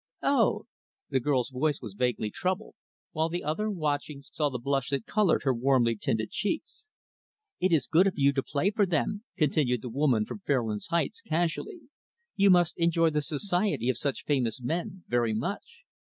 "Oh!" 0.23 0.63
The 1.11 1.19
girl's 1.19 1.51
voice 1.51 1.79
was 1.79 1.93
vaguely 1.93 2.31
troubled, 2.31 2.73
while 3.11 3.29
the 3.29 3.43
other, 3.43 3.69
watching, 3.69 4.23
saw 4.23 4.49
the 4.49 4.57
blush 4.57 4.89
that 4.89 5.05
colored 5.05 5.43
her 5.43 5.53
warmly 5.53 5.95
tinted 5.95 6.31
cheeks. 6.31 6.87
"It 7.59 7.71
is 7.71 7.85
good 7.85 8.07
of 8.07 8.17
you 8.17 8.33
to 8.33 8.41
play 8.41 8.71
for 8.71 8.87
them," 8.87 9.23
continued 9.37 9.83
the 9.83 9.89
woman 9.89 10.25
from 10.25 10.39
Fairlands 10.39 10.87
Heights, 10.87 11.21
casually. 11.21 11.81
"You 12.35 12.49
must 12.49 12.79
enjoy 12.79 13.11
the 13.11 13.21
society 13.21 13.89
of 13.89 13.97
such 13.99 14.23
famous 14.25 14.59
men, 14.59 15.03
very 15.07 15.35
much. 15.35 15.83